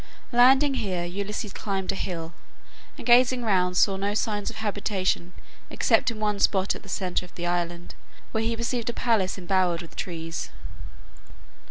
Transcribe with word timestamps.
Landing 0.31 0.73
here, 0.73 1.05
Ulysses 1.05 1.53
climbed 1.53 1.91
a 1.91 1.95
hill, 1.95 2.33
and 2.97 3.05
gazing 3.05 3.43
round 3.45 3.77
saw 3.77 3.97
no 3.97 4.15
signs 4.15 4.49
of 4.49 4.55
habitation 4.55 5.31
except 5.69 6.09
in 6.09 6.19
one 6.19 6.39
spot 6.39 6.73
at 6.73 6.81
the 6.81 6.89
centre 6.89 7.23
of 7.23 7.35
the 7.35 7.45
island, 7.45 7.93
where 8.31 8.43
he 8.43 8.57
perceived 8.57 8.89
a 8.89 8.93
palace 8.93 9.37
embowered 9.37 9.83
with 9.83 9.95
trees. 9.95 10.49